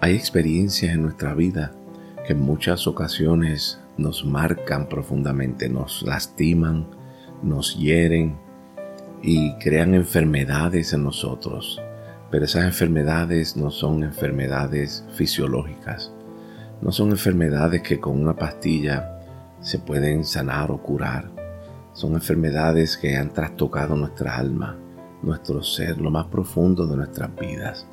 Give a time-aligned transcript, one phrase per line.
[0.00, 1.72] Hay experiencias en nuestra vida
[2.24, 6.86] que en muchas ocasiones nos marcan profundamente, nos lastiman,
[7.42, 8.38] nos hieren
[9.22, 11.82] y crean enfermedades en nosotros.
[12.30, 16.12] Pero esas enfermedades no son enfermedades fisiológicas,
[16.80, 19.18] no son enfermedades que con una pastilla
[19.60, 21.28] se pueden sanar o curar.
[21.92, 24.76] Son enfermedades que han trastocado nuestra alma,
[25.22, 27.84] nuestro ser, lo más profundo de nuestras vidas.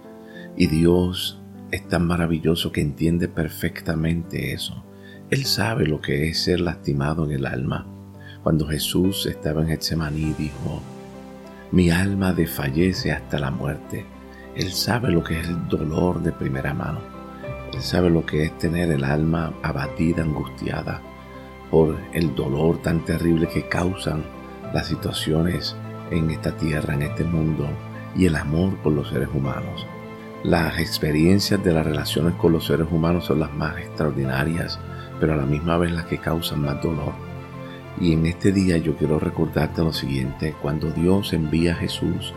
[0.55, 1.41] Y Dios
[1.75, 4.83] es tan maravilloso que entiende perfectamente eso.
[5.29, 7.85] Él sabe lo que es ser lastimado en el alma.
[8.43, 10.81] Cuando Jesús estaba en Getsemaní dijo,
[11.71, 14.05] mi alma desfallece hasta la muerte.
[14.55, 16.99] Él sabe lo que es el dolor de primera mano.
[17.73, 21.01] Él sabe lo que es tener el alma abatida, angustiada
[21.71, 24.23] por el dolor tan terrible que causan
[24.73, 25.75] las situaciones
[26.11, 27.67] en esta tierra, en este mundo,
[28.15, 29.85] y el amor por los seres humanos.
[30.45, 34.79] Las experiencias de las relaciones con los seres humanos son las más extraordinarias,
[35.19, 37.13] pero a la misma vez las que causan más dolor.
[37.99, 42.31] Y en este día yo quiero recordarte lo siguiente, cuando Dios envía a Jesús,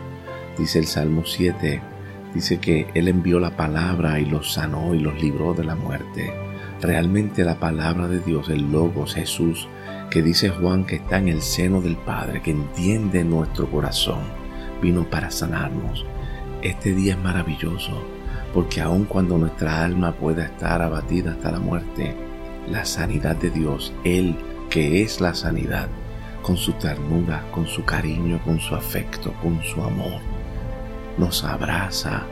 [0.57, 1.83] dice el Salmo 7,
[2.33, 6.33] dice que Él envió la palabra y los sanó y los libró de la muerte.
[6.81, 9.67] Realmente la palabra de Dios, el Logos, Jesús,
[10.09, 14.21] que dice Juan que está en el seno del Padre, que entiende nuestro corazón,
[14.81, 16.07] vino para sanarnos
[16.61, 18.03] este día es maravilloso
[18.53, 22.15] porque aun cuando nuestra alma pueda estar abatida hasta la muerte,
[22.67, 24.35] la sanidad de Dios, Él
[24.69, 25.87] que es la sanidad,
[26.41, 30.21] con su ternura, con su cariño, con su afecto, con su amor,
[31.17, 32.23] nos abraza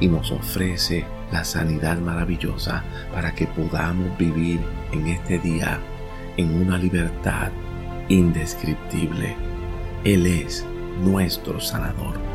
[0.00, 4.60] y nos ofrece la sanidad maravillosa para que podamos vivir
[4.92, 5.78] en este día
[6.36, 7.50] en una libertad
[8.08, 9.36] indescriptible.
[10.04, 10.64] Él es
[11.02, 12.31] nuestro sanador.